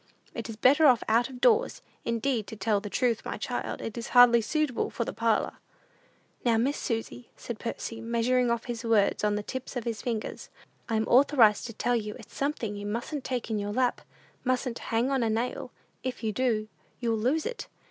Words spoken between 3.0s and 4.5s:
my child, it is hardly